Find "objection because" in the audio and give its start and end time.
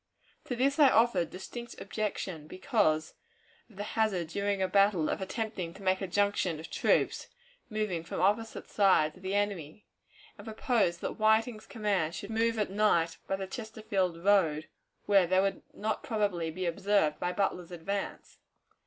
1.79-3.13